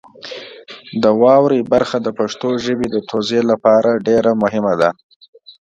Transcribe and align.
د 1.03 1.05
واورئ 1.21 1.61
برخه 1.73 1.97
د 2.01 2.07
پښتو 2.19 2.49
ژبې 2.65 2.87
د 2.91 2.97
توزیع 3.09 3.43
لپاره 3.51 4.01
ډېره 4.07 4.31
مهمه 4.43 4.73
ده. 4.81 4.89